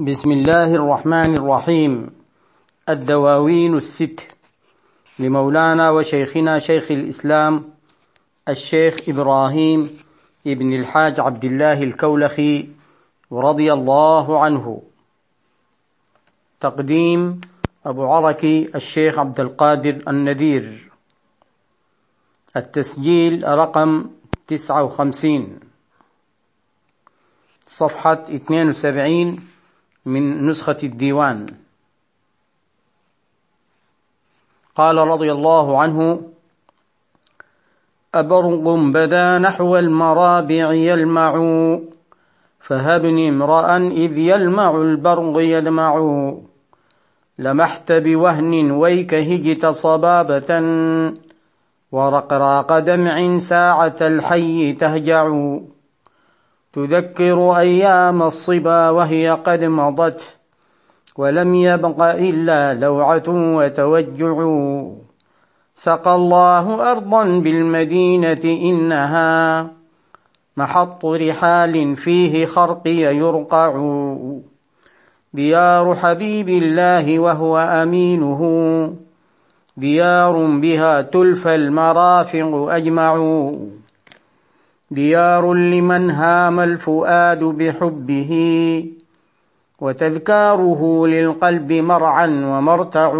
بسم 0.00 0.32
الله 0.32 0.74
الرحمن 0.74 1.34
الرحيم. 1.34 2.10
الدواوين 2.88 3.76
الست. 3.76 4.36
لمولانا 5.18 5.90
وشيخنا 5.90 6.58
شيخ 6.58 6.90
الإسلام 6.90 7.64
الشيخ 8.48 8.96
إبراهيم 9.08 9.90
ابن 10.46 10.72
الحاج 10.72 11.20
عبد 11.20 11.44
الله 11.44 11.82
الكولخي 11.82 12.68
رضي 13.32 13.72
الله 13.72 14.40
عنه. 14.40 14.82
تقديم 16.60 17.40
أبو 17.86 18.06
عركي 18.06 18.70
الشيخ 18.74 19.18
عبد 19.18 19.40
القادر 19.40 20.02
النذير. 20.08 20.90
التسجيل 22.56 23.48
رقم 23.48 24.10
تسعة 24.46 24.82
وخمسين. 24.82 25.60
صفحة 27.66 28.24
اثنين 28.34 28.68
وسبعين. 28.68 29.57
من 30.08 30.46
نسخة 30.46 30.76
الديوان. 30.82 31.46
قال 34.76 34.96
رضي 34.98 35.32
الله 35.32 35.80
عنه 35.80 36.22
أبرق 38.14 38.68
بدا 38.68 39.38
نحو 39.38 39.76
المرابع 39.76 40.72
يلمع 40.72 41.32
فهبني 42.60 43.28
امرأ 43.28 43.76
إذ 43.76 44.18
يلمع 44.18 44.76
البرق 44.76 45.34
يدمع. 45.36 45.92
لمحت 47.38 47.92
بوهن 47.92 48.70
ويك 48.70 49.14
هجت 49.14 49.66
صبابة 49.66 50.50
ورقراق 51.92 52.78
دمع 52.78 53.38
ساعة 53.38 53.96
الحي 54.00 54.72
تهجع. 54.72 55.24
تذكر 56.72 57.56
أيام 57.56 58.22
الصبا 58.22 58.90
وهي 58.90 59.30
قد 59.30 59.64
مضت 59.64 60.36
ولم 61.16 61.54
يبق 61.54 62.02
إلا 62.02 62.74
لوعة 62.74 63.28
وتوجع. 63.28 64.36
سقى 65.74 66.14
الله 66.14 66.90
أرضا 66.90 67.24
بالمدينة 67.24 68.44
إنها 68.44 69.70
محط 70.56 71.04
رحال 71.04 71.96
فيه 71.96 72.46
خرقي 72.46 73.16
يرقع. 73.16 73.72
ديار 75.34 75.94
حبيب 75.94 76.48
الله 76.48 77.18
وهو 77.18 77.58
أمينه 77.58 78.42
ديار 79.76 80.46
بها 80.46 81.02
تلفى 81.02 81.54
المرافق 81.54 82.68
أجمع. 82.70 83.16
ديار 84.90 85.54
لمن 85.54 86.10
هام 86.10 86.60
الفؤاد 86.60 87.44
بحبه 87.44 88.32
وتذكاره 89.80 91.06
للقلب 91.06 91.72
مرعا 91.72 92.26
ومرتع 92.26 93.12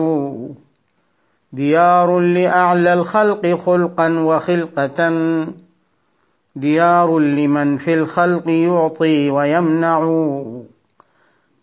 ديار 1.52 2.20
لأعلى 2.20 2.92
الخلق 2.92 3.46
خلقا 3.46 4.08
وخلقة 4.18 5.10
ديار 6.56 7.18
لمن 7.18 7.76
في 7.76 7.94
الخلق 7.94 8.48
يعطي 8.48 9.30
ويمنع. 9.30 9.98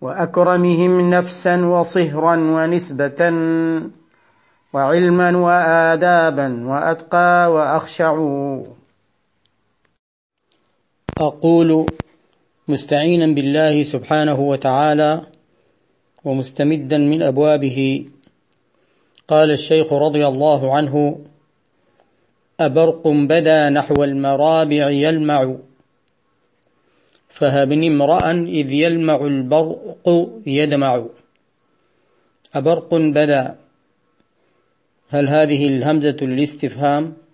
وأكرمهم 0.02 1.10
نفسا 1.10 1.66
وصهرا 1.66 2.36
ونسبة 2.36 3.34
وعلما 4.74 5.38
وآدابا 5.38 6.66
وأتقى 6.66 7.52
وأخشع. 7.52 8.16
أقول 11.18 11.86
مستعينا 12.68 13.28
بالله 13.28 13.84
سبحانه 13.84 14.40
وتعالى 14.40 15.22
ومستمدا 16.24 16.98
من 16.98 17.24
أبوابه. 17.24 18.06
قال 19.28 19.52
الشيخ 19.52 19.94
رضي 19.94 20.28
الله 20.28 20.76
عنه 20.76 21.20
أبرق 22.60 23.08
بدا 23.08 23.70
نحو 23.70 24.04
المرابع 24.04 24.90
يلمع. 24.90 25.56
فهبني 27.30 27.88
امرأ 27.88 28.32
إذ 28.32 28.72
يلمع 28.72 29.16
البرق 29.16 30.32
يدمع. 30.48 31.06
أبرق 32.56 32.94
بدا. 32.96 33.56
هل 35.10 35.30
هذه 35.30 35.68
الهمزة 35.68 36.18
الاستفهام؟ 36.22 37.25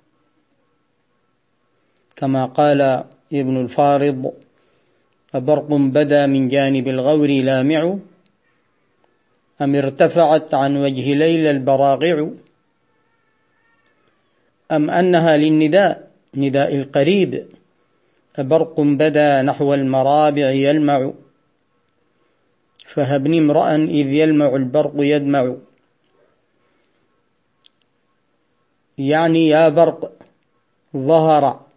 كما 2.21 2.45
قال 2.45 2.81
ابن 3.33 3.61
الفارض 3.61 4.33
أبرق 5.33 5.69
بدا 5.73 6.25
من 6.25 6.47
جانب 6.47 6.87
الغور 6.87 7.27
لامع 7.27 7.97
أم 9.61 9.75
ارتفعت 9.75 10.53
عن 10.53 10.77
وجه 10.77 11.13
ليل 11.13 11.47
البراغع 11.47 12.27
أم 14.71 14.89
أنها 14.89 15.37
للنداء 15.37 16.11
نداء 16.35 16.75
القريب 16.75 17.47
أبرق 18.35 18.79
بدا 18.79 19.41
نحو 19.41 19.73
المرابع 19.73 20.49
يلمع 20.49 21.11
فهبني 22.85 23.39
امرأ 23.39 23.75
إذ 23.75 24.07
يلمع 24.13 24.55
البرق 24.55 24.93
يدمع. 24.97 25.55
يعني 28.97 29.47
يا 29.47 29.69
برق 29.69 30.11
ظهر 30.95 31.70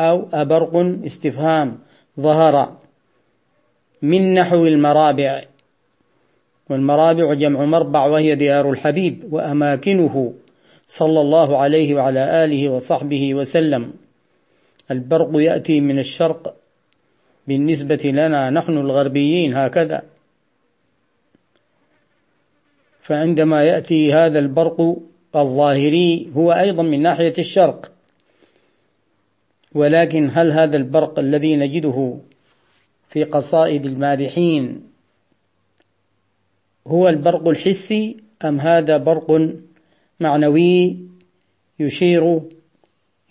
أو 0.00 0.28
أبرق 0.32 0.76
استفهام 1.06 1.78
ظهر 2.20 2.76
من 4.02 4.34
نحو 4.34 4.66
المرابع. 4.66 5.44
والمرابع 6.70 7.34
جمع 7.34 7.64
مربع 7.64 8.06
وهي 8.06 8.34
ديار 8.34 8.70
الحبيب 8.70 9.32
وأماكنه 9.32 10.34
صلى 10.88 11.20
الله 11.20 11.56
عليه 11.56 11.94
وعلى 11.94 12.44
آله 12.44 12.68
وصحبه 12.68 13.34
وسلم. 13.34 13.92
البرق 14.90 15.30
يأتي 15.34 15.80
من 15.80 15.98
الشرق 15.98 16.56
بالنسبة 17.48 18.02
لنا 18.04 18.50
نحن 18.50 18.78
الغربيين 18.78 19.54
هكذا. 19.54 20.02
فعندما 23.02 23.64
يأتي 23.64 24.12
هذا 24.12 24.38
البرق 24.38 24.96
الظاهري 25.36 26.32
هو 26.36 26.52
أيضا 26.52 26.82
من 26.82 27.02
ناحية 27.02 27.34
الشرق. 27.38 27.92
ولكن 29.74 30.30
هل 30.32 30.52
هذا 30.52 30.76
البرق 30.76 31.18
الذي 31.18 31.56
نجده 31.56 32.18
في 33.08 33.24
قصائد 33.24 33.86
المادحين 33.86 34.82
هو 36.86 37.08
البرق 37.08 37.48
الحسي 37.48 38.16
أم 38.44 38.60
هذا 38.60 38.96
برق 38.96 39.52
معنوي 40.20 40.96
يشير 41.80 42.42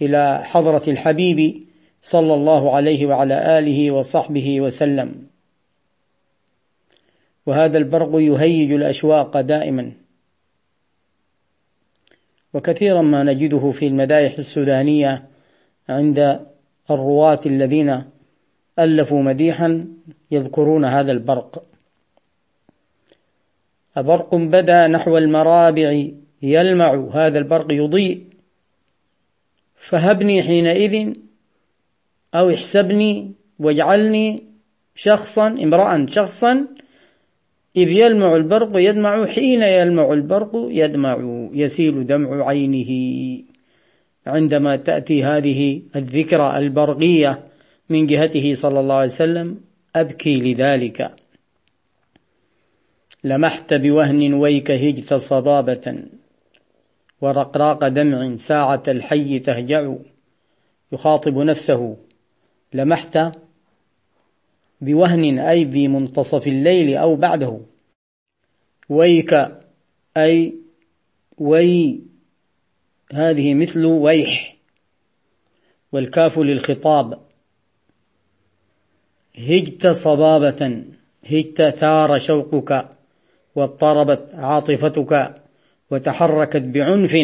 إلى 0.02 0.44
حضرة 0.44 0.84
الحبيب 0.90 1.64
صلى 2.02 2.34
الله 2.34 2.76
عليه 2.76 3.06
وعلى 3.06 3.60
آله 3.60 3.92
وصحبه 3.92 4.62
وسلم؟ 4.62 5.28
وهذا 7.46 7.78
البرق 7.78 8.10
يهيج 8.14 8.72
الأشواق 8.72 9.42
دائما. 9.42 9.92
وكثيرا 12.54 13.02
ما 13.02 13.24
نجده 13.24 13.72
في 13.72 13.88
المدايح 13.88 14.38
السودانية 14.38 15.28
عند 15.90 16.40
الرواة 16.92 17.40
الذين 17.46 18.04
ألفوا 18.80 19.22
مديحا 19.22 19.86
يذكرون 20.32 20.86
هذا 20.86 21.12
البرق. 21.12 21.64
برق 23.98 24.36
بدا 24.36 24.88
نحو 24.88 25.18
المرابع 25.18 26.04
يلمع 26.42 27.10
هذا 27.14 27.40
البرق 27.40 27.74
يضيء. 27.74 28.24
فهبني 29.76 30.44
حينئذ 30.44 31.14
أو 32.36 32.50
احسبني 32.50 33.32
واجعلني 33.60 34.44
شخصا 34.96 35.48
امرأ 35.48 36.06
شخصا 36.10 36.68
إذ 37.76 37.92
يلمع 37.92 38.36
البرق 38.36 38.70
يدمع 38.76 39.26
حين 39.26 39.62
يلمع 39.62 40.14
البرق 40.14 40.52
يدمع 40.54 41.18
يسيل 41.54 42.06
دمع 42.06 42.48
عينه. 42.48 42.92
عندما 44.28 44.76
تأتي 44.76 45.24
هذه 45.24 45.82
الذكرى 45.96 46.58
البرقية 46.58 47.46
من 47.90 48.08
جهته 48.08 48.54
صلى 48.54 48.80
الله 48.80 48.96
عليه 48.96 49.12
وسلم 49.12 49.62
أبكي 49.96 50.36
لذلك. 50.36 51.16
لمحت 53.24 53.74
بوهن 53.74 54.34
ويك 54.34 54.72
هجت 54.72 55.14
صبابة 55.14 56.04
ورقراق 57.22 57.88
دمع 57.88 58.36
ساعة 58.36 58.84
الحي 58.88 59.40
تهجع. 59.40 59.96
يخاطب 60.92 61.38
نفسه. 61.38 61.98
لمحت 62.74 63.20
بوهن 64.82 65.40
أي 65.40 65.72
في 65.72 65.88
منتصف 65.88 66.48
الليل 66.48 66.98
أو 66.98 67.16
بعده. 67.16 67.60
ويك 68.90 69.48
أي 70.18 70.54
وي 71.38 72.02
هذه 73.14 73.54
مثل 73.54 73.86
ويح 73.86 74.58
والكاف 75.92 76.40
للخطاب. 76.40 77.20
هجت 79.38 79.88
صبابة 79.88 80.84
هت 81.32 81.62
ثار 81.62 82.20
شوقك 82.20 82.90
واضطربت 83.56 84.30
عاطفتك 84.34 85.36
وتحركت 85.92 86.62
بعنف 86.62 87.16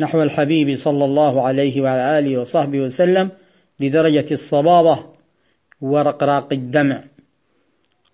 نحو 0.00 0.22
الحبيب 0.22 0.76
صلى 0.76 1.04
الله 1.04 1.42
عليه 1.42 1.80
وعلى 1.80 2.18
آله 2.18 2.38
وصحبه 2.38 2.80
وسلم 2.80 3.30
لدرجة 3.80 4.26
الصبابة 4.30 4.98
ورقراق 5.80 6.52
الدمع 6.52 7.04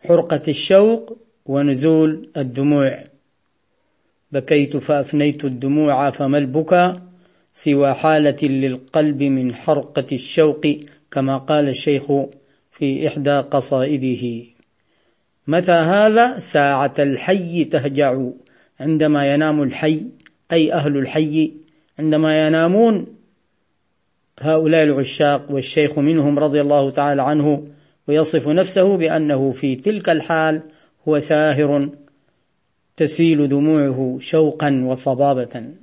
حرقة 0.00 0.43
الشوق 0.49 1.19
ونزول 1.47 2.31
الدموع. 2.37 3.05
بكيت 4.35 4.77
فأفنيت 4.77 5.45
الدموع 5.45 6.11
فما 6.11 6.39
البكى 6.39 6.93
سوى 7.53 7.95
حالة 7.95 8.37
للقلب 8.43 9.23
من 9.23 9.55
حرقة 9.55 10.05
الشوق 10.13 10.67
كما 11.11 11.39
قال 11.39 11.69
الشيخ 11.69 12.03
في 12.73 13.09
إحدى 13.09 13.39
قصائده. 13.39 14.45
متى 15.47 15.73
هذا؟ 15.73 16.39
ساعة 16.39 16.95
الحي 16.99 17.65
تهجع. 17.65 18.23
عندما 18.81 19.35
ينام 19.35 19.63
الحي 19.63 20.03
أي 20.53 20.73
أهل 20.73 20.97
الحي 20.97 21.53
عندما 21.99 22.47
ينامون 22.47 23.07
هؤلاء 24.41 24.85
العشاق 24.85 25.51
والشيخ 25.51 25.99
منهم 25.99 26.39
رضي 26.39 26.61
الله 26.61 26.91
تعالى 26.91 27.23
عنه 27.23 27.65
ويصف 28.09 28.49
نفسه 28.49 28.97
بأنه 28.97 29.53
في 29.53 29.77
تلك 29.77 30.09
الحال 30.09 30.63
هو 31.09 31.21
ساهر 31.21 31.89
تسيل 32.96 33.49
دموعه 33.49 34.19
شوقا 34.20 34.85
وصبابة. 34.85 35.75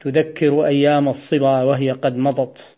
تذكر 0.00 0.64
أيام 0.66 1.08
الصبا 1.08 1.62
وهي 1.62 1.90
قد 1.90 2.16
مضت. 2.16 2.76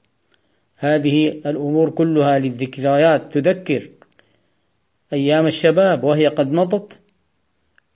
هذه 0.77 1.29
الأمور 1.29 1.91
كلها 1.91 2.39
للذكريات. 2.39 3.39
تذكر 3.39 3.89
أيام 5.13 5.47
الشباب 5.47 6.05
وهي 6.05 6.27
قد 6.29 6.53
مضت 6.53 6.93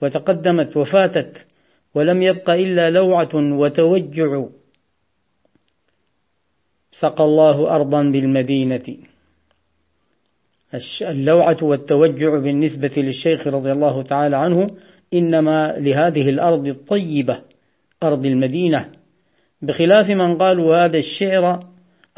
وتقدمت 0.01 0.77
وفاتت 0.77 1.45
ولم 1.95 2.23
يبق 2.23 2.49
إلا 2.49 2.89
لوعة 2.89 3.29
وتوجع. 3.33 4.45
سقى 6.91 7.23
الله 7.23 7.75
ارضا 7.75 8.03
بالمدينة. 8.03 8.97
اللوعة 11.01 11.57
والتوجع 11.61 12.37
بالنسبة 12.37 12.91
للشيخ 12.97 13.47
رضي 13.47 13.71
الله 13.71 14.01
تعالى 14.01 14.37
عنه 14.37 14.67
إنما 15.13 15.75
لهذه 15.77 16.29
الأرض 16.29 16.67
الطيبة 16.67 17.41
أرض 18.03 18.25
المدينة. 18.25 18.89
بخلاف 19.61 20.09
من 20.09 20.37
قالوا 20.37 20.85
هذا 20.85 20.97
الشعر 20.97 21.59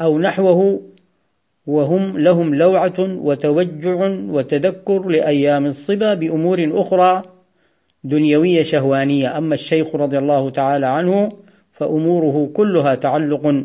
أو 0.00 0.18
نحوه 0.18 0.80
وهم 1.66 2.18
لهم 2.18 2.54
لوعة 2.54 2.94
وتوجع 2.98 4.08
وتذكر 4.28 5.08
لأيام 5.08 5.66
الصبا 5.66 6.14
بأمور 6.14 6.70
أخرى 6.74 7.22
دنيوية 8.04 8.62
شهوانية. 8.62 9.38
أما 9.38 9.54
الشيخ 9.54 9.94
رضي 9.94 10.18
الله 10.18 10.50
تعالى 10.50 10.86
عنه 10.86 11.28
فأموره 11.72 12.50
كلها 12.54 12.94
تعلق 12.94 13.64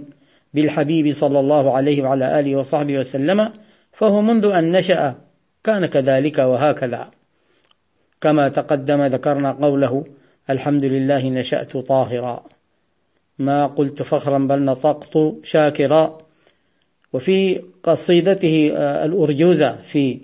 بالحبيب 0.54 1.14
صلى 1.14 1.40
الله 1.40 1.72
عليه 1.72 2.04
وعلى 2.04 2.40
آله 2.40 2.56
وصحبه 2.56 3.00
وسلم 3.00 3.52
فهو 3.96 4.22
منذ 4.22 4.46
أن 4.46 4.72
نشأ. 4.72 5.16
كان 5.64 5.86
كذلك 5.86 6.38
وهكذا. 6.38 7.12
كما 8.22 8.50
تقدم 8.50 9.06
ذكرنا 9.06 9.52
قوله 9.52 10.06
الحمد 10.50 10.86
لله 10.86 11.30
نشأت 11.30 11.78
طاهرا. 11.78 12.44
ما 13.40 13.68
قلت 13.68 14.02
فخرا 14.02 14.38
بل 14.38 14.66
نطقت 14.66 15.18
شاكرا. 15.44 16.18
وفي 17.14 17.62
قصيدته 17.84 18.72
آه، 18.76 19.06
الأرجوزة 19.06 19.76
في 19.76 20.20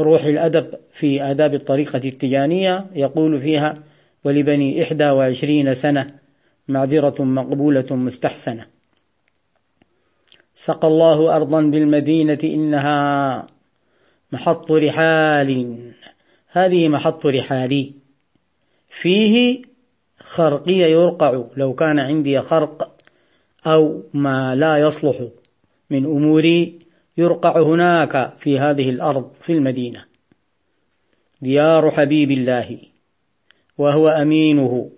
روح 0.00 0.24
الأدب 0.24 0.74
في 0.92 1.22
آداب 1.22 1.54
الطريقة 1.54 2.00
التجانية 2.04 2.86
يقول 2.94 3.40
فيها 3.40 3.74
ولبني 4.24 4.82
إحدى 4.82 5.10
وعشرين 5.10 5.74
سنة 5.74 6.06
معذرة 6.68 7.22
مقبولة 7.22 7.86
مستحسنة. 7.90 8.79
سقى 10.64 10.88
الله 10.88 11.36
أرضا 11.36 11.62
بالمدينة 11.62 12.38
إنها 12.44 13.46
محط 14.32 14.72
رحال. 14.72 15.76
هذه 16.48 16.88
محط 16.88 17.26
رحالي. 17.26 17.92
فيه 18.88 19.62
خرقية 20.18 20.86
يرقع. 20.86 21.44
لو 21.56 21.74
كان 21.74 21.98
عندي 21.98 22.40
خرق 22.40 22.96
أو 23.66 24.02
ما 24.14 24.54
لا 24.54 24.78
يصلح 24.78 25.28
من 25.90 26.04
أموري 26.04 26.78
يرقع 27.16 27.62
هناك 27.62 28.32
في 28.38 28.58
هذه 28.58 28.90
الأرض 28.90 29.30
في 29.40 29.52
المدينة. 29.52 30.04
ديار 31.42 31.90
حبيب 31.90 32.30
الله 32.30 32.78
وهو 33.78 34.08
أمينه. 34.08 34.90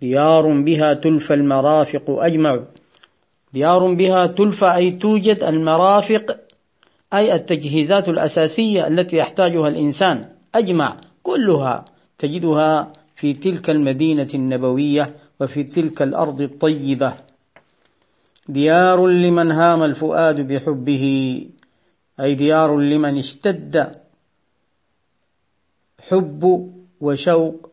ديار 0.00 0.62
بها 0.62 0.94
تلفى 0.94 1.34
المرافق 1.34 2.10
أجمع. 2.10 2.64
ديار 3.52 3.94
بها 3.94 4.26
تلفى 4.26 4.74
أي 4.74 4.90
توجد 4.90 5.42
المرافق 5.42 6.40
أي 7.14 7.34
التجهيزات 7.34 8.08
الأساسية 8.08 8.86
التي 8.86 9.16
يحتاجها 9.16 9.68
الإنسان. 9.68 10.28
أجمع 10.54 10.96
كلها. 11.22 11.84
تجدها 12.18 12.92
في 13.16 13.32
تلك 13.32 13.70
المدينة 13.70 14.28
النبوية 14.34 15.16
وفي 15.40 15.62
تلك 15.62 16.02
الأرض 16.02 16.40
الطيبة. 16.40 17.14
ديار 18.48 19.06
لمن 19.06 19.52
هام 19.52 19.82
الفؤاد 19.82 20.40
بحبه. 20.52 21.04
أي 22.20 22.34
ديار 22.34 22.78
لمن 22.78 23.18
اشتد 23.18 24.02
حب 26.08 26.72
وشوق 27.00 27.70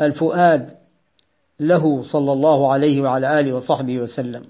الفؤاد 0.00 0.79
له 1.60 2.02
صلى 2.02 2.32
الله 2.32 2.72
عليه 2.72 3.00
وعلى 3.00 3.40
آله 3.40 3.52
وصحبه 3.52 3.98
وسلم. 3.98 4.42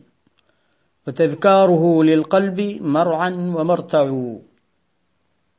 وتذكاره 1.07 2.03
للقلب 2.03 2.79
مرعا 2.81 3.31
ومرتع. 3.31 4.35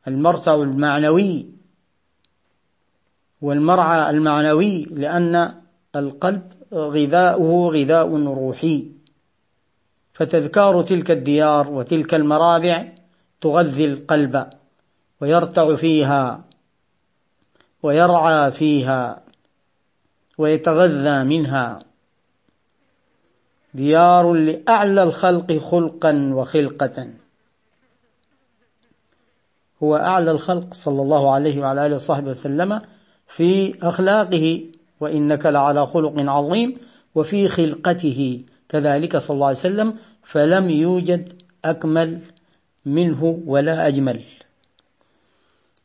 المرتع 0.07 0.55
المعنوي 0.55 1.45
والمرعى 3.41 4.09
المعنوي 4.09 4.83
لأن 4.83 5.61
القلب 5.95 6.41
غذاؤه 6.73 7.71
غذاء 7.71 8.25
روحي. 8.25 8.91
فتذكار 10.13 10.81
تلك 10.81 11.11
الديار 11.11 11.69
وتلك 11.69 12.13
المرابع 12.13 12.91
تغذي 13.41 13.85
القلب 13.85 14.49
ويرتع 15.21 15.75
فيها 15.75 16.43
ويرعى 17.83 18.51
فيها. 18.51 19.30
ويتغذى 20.41 21.23
منها. 21.23 21.79
ديار 23.73 24.33
لأعلى 24.33 25.03
الخلق 25.03 25.57
خلقا 25.57 26.31
وخلقة. 26.33 27.13
هو 29.83 29.95
أعلى 29.95 30.31
الخلق 30.31 30.73
صلى 30.73 31.01
الله 31.01 31.31
عليه 31.31 31.61
وعلى 31.61 31.85
آله 31.85 31.95
وصحبه 31.95 32.31
وسلم 32.31 32.81
في 33.27 33.73
أخلاقه 33.83 34.65
وإنك 34.99 35.45
لعلى 35.45 35.87
خلق 35.87 36.13
عظيم 36.17 36.77
وفي 37.15 37.47
خلقته. 37.47 38.43
كذلك 38.69 39.17
صلى 39.17 39.35
الله 39.35 39.47
عليه 39.47 39.57
وسلم 39.57 39.95
فلم 40.23 40.69
يوجد 40.69 41.33
أكمل 41.65 42.19
منه 42.85 43.41
ولا 43.45 43.87
أجمل. 43.87 44.23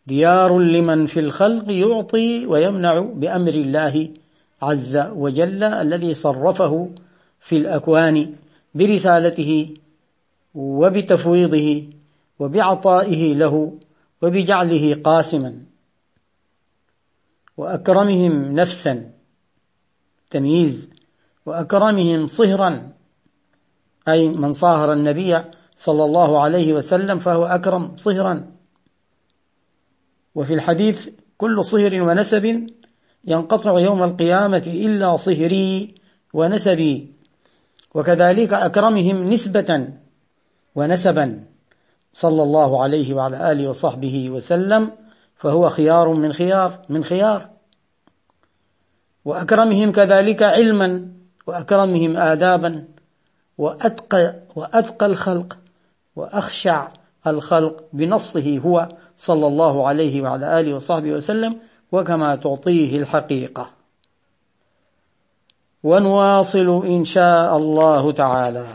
ديار 0.07 0.59
لمن 0.59 1.07
في 1.07 1.21
الخلق 1.21 1.71
يعطي 1.71 2.47
ويمنع 2.47 3.01
بأمر 3.01 3.55
الله 3.55 4.09
عز 4.63 4.97
وجل 4.97 5.65
الذي 5.65 6.15
صرفه 6.15 6.91
في 7.41 7.57
الأكوان 7.57 8.35
برسالته 8.75 9.75
وبتفويضه 10.55 11.85
وبعطائه 12.39 13.35
له 13.35 13.79
وبجعله 14.23 14.95
قاسما 14.95 15.63
وأكرمهم 17.57 18.55
نفسا 18.55 19.11
تمييز 20.31 20.91
وأكرمهم 21.47 22.27
صهرا 22.27 22.93
أي 24.09 24.29
من 24.29 24.53
صاهر 24.53 24.93
النبي 24.93 25.43
صلى 25.77 26.05
الله 26.05 26.41
عليه 26.41 26.73
وسلم 26.73 27.19
فهو 27.19 27.45
أكرم 27.47 27.97
صهرا. 27.97 28.53
وفي 30.35 30.55
الحديث 30.55 31.09
كل 31.39 31.65
صهر 31.65 32.03
ونسب 32.03 32.67
ينقطع 33.27 33.79
يوم 33.79 34.03
القيامة 34.03 34.63
إلا 34.67 35.17
صهري 35.17 35.95
ونسبي. 36.35 37.13
وكذلك 37.95 38.53
أكرمهم 38.53 39.33
نسبة 39.33 39.89
ونسبا. 40.75 41.45
صلى 42.13 42.43
الله 42.43 42.83
عليه 42.83 43.15
وعلى 43.15 43.53
آله 43.53 43.69
وصحبه 43.69 44.31
وسلم. 44.31 44.91
فهو 45.37 45.69
خيار 45.69 46.09
من 46.09 46.33
خيار 46.33 46.79
من 46.89 47.05
خيار. 47.05 47.49
وأكرمهم 49.25 49.93
كذلك 49.93 50.43
علما. 50.43 51.09
وأكرمهم 51.47 52.17
آدابا. 52.17 52.85
وأتقى 53.59 54.35
وأتقى 54.57 55.07
الخلق. 55.07 55.59
وأخشع 56.17 56.89
الخلق 57.27 57.85
بنصه 57.93 58.59
هو. 58.59 58.89
صلى 59.17 59.47
الله 59.47 59.89
عليه 59.89 60.23
وعلى 60.23 60.61
آله 60.61 60.75
وصحبه 60.75 61.13
وسلم. 61.13 61.57
وكما 61.93 62.37
تعطيه 62.37 62.99
الحقيقة. 62.99 63.71
ونواصل 65.83 66.87
إن 66.87 67.05
شاء 67.05 67.57
الله 67.57 68.13
تعالى. 68.13 68.67